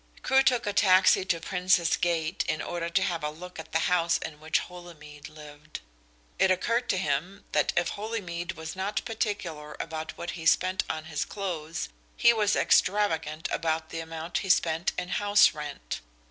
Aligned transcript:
Crewe 0.23 0.41
took 0.41 0.65
a 0.65 0.73
taxi 0.73 1.23
to 1.25 1.39
Princes 1.39 1.95
Gate 1.95 2.43
in 2.47 2.59
order 2.59 2.89
to 2.89 3.03
have 3.03 3.23
a 3.23 3.29
look 3.29 3.59
at 3.59 3.71
the 3.71 3.81
house 3.85 4.17
in 4.17 4.39
which 4.39 4.57
Holymead 4.57 5.29
lived. 5.29 5.81
It 6.39 6.49
occurred 6.49 6.89
to 6.89 6.97
him 6.97 7.45
that 7.51 7.71
if 7.77 7.89
Holymead 7.89 8.53
was 8.53 8.75
not 8.75 9.05
particular 9.05 9.77
about 9.79 10.17
what 10.17 10.31
he 10.31 10.47
spent 10.47 10.83
on 10.89 11.05
his 11.05 11.23
clothes 11.23 11.89
he 12.17 12.33
was 12.33 12.55
extravagant 12.55 13.47
about 13.51 13.91
the 13.91 13.99
amount 13.99 14.39
he 14.39 14.49
spent 14.49 14.91
in 14.97 15.09
house 15.09 15.53
rent. 15.53 16.01